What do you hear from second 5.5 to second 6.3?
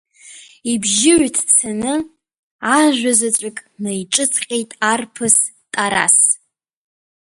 Тарас.